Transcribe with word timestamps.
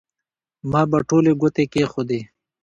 ما 0.71 0.81
به 0.89 0.99
ټولې 1.09 1.31
ګوتې 1.41 1.63
کېښودې. 1.71 2.19